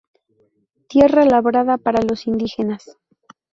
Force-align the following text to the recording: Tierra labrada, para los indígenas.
Tierra 0.87 1.25
labrada, 1.25 1.77
para 1.77 2.01
los 2.01 2.25
indígenas. 2.25 2.97